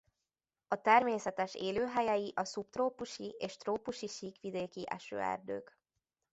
A 0.67 0.81
természetes 0.81 1.55
élőhelyei 1.55 2.33
a 2.35 2.43
szubtrópusi 2.43 3.29
és 3.39 3.55
trópusi 3.57 4.07
síkvidéki 4.07 4.83
esőerdők. 4.87 5.77